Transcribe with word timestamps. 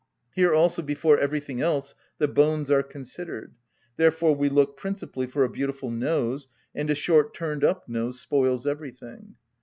Here 0.33 0.51
also 0.51 0.81
before 0.81 1.19
everything 1.19 1.61
else 1.61 1.93
the 2.17 2.27
bones 2.27 2.71
are 2.71 2.81
considered; 2.81 3.53
therefore 3.97 4.33
we 4.33 4.49
look 4.49 4.75
principally 4.75 5.27
for 5.27 5.43
a 5.43 5.47
beautiful 5.49 5.91
nose, 5.91 6.47
and 6.73 6.89
a 6.89 6.95
short 6.95 7.35
turned‐up 7.35 7.81
nose 7.87 8.19
spoils 8.19 8.65
everything. 8.65 9.35